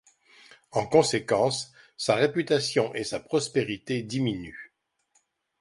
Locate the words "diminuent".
4.01-4.71